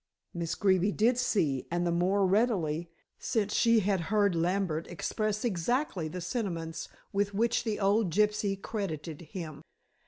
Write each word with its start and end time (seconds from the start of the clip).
Miss 0.33 0.55
Greeby 0.55 0.93
did 0.93 1.19
see, 1.19 1.67
and 1.69 1.85
the 1.85 1.91
more 1.91 2.25
readily, 2.25 2.89
since 3.19 3.53
she 3.53 3.81
had 3.81 3.99
heard 4.09 4.33
Lambert 4.33 4.87
express 4.87 5.45
exactly 5.45 6.07
the 6.07 6.21
sentiments 6.21 6.89
with 7.13 7.35
which 7.35 7.63
the 7.63 7.79
old 7.79 8.11
gypsy 8.11 8.59
credited 8.59 9.21
him. 9.21 9.61